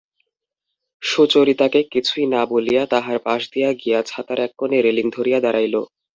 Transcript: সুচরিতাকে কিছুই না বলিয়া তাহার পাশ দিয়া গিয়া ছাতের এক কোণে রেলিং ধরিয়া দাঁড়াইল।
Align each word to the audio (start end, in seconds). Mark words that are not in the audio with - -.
সুচরিতাকে 1.03 1.79
কিছুই 1.93 2.25
না 2.33 2.41
বলিয়া 2.51 2.83
তাহার 2.93 3.17
পাশ 3.25 3.41
দিয়া 3.53 3.69
গিয়া 3.81 3.99
ছাতের 4.05 4.39
এক 4.39 4.51
কোণে 4.59 4.77
রেলিং 4.81 5.05
ধরিয়া 5.09 5.39
দাঁড়াইল। 5.41 5.75